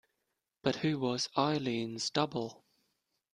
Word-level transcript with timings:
But 0.63 0.77
who 0.77 0.97
was 0.97 1.29
Eileen's 1.37 2.09
double. 2.09 2.65